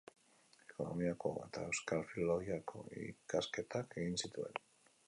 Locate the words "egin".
4.03-4.21